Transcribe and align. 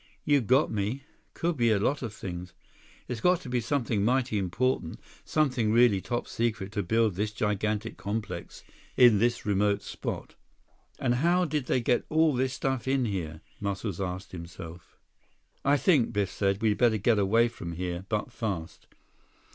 "You 0.25 0.41
got 0.41 0.71
me. 0.71 1.03
Could 1.35 1.57
be 1.57 1.69
a 1.69 1.77
lot 1.77 2.01
of 2.01 2.11
things. 2.11 2.53
It's 3.07 3.21
got 3.21 3.39
to 3.41 3.49
be 3.49 3.61
something 3.61 4.03
mighty 4.03 4.39
important, 4.39 4.99
something 5.23 5.71
really 5.71 6.01
top 6.01 6.27
secret 6.27 6.71
to 6.71 6.81
build 6.81 7.13
this 7.13 7.29
gigantic 7.31 7.97
complex 7.97 8.63
in 8.97 9.19
this 9.19 9.45
remote 9.45 9.83
spot. 9.83 10.33
And 10.97 11.13
how 11.21 11.45
did 11.45 11.67
they 11.67 11.81
get 11.81 12.03
all 12.09 12.33
this 12.33 12.53
stuff 12.53 12.87
in 12.87 13.05
here?" 13.05 13.41
Muscles 13.59 14.01
asked 14.01 14.31
himself. 14.31 14.97
134 15.61 15.71
"I 15.71 15.77
think," 15.77 16.13
Biff 16.13 16.31
said, 16.31 16.63
"we'd 16.63 16.79
better 16.79 16.97
get 16.97 17.19
away 17.19 17.47
from 17.47 17.73
here—but 17.73 18.31
fast." 18.31 18.87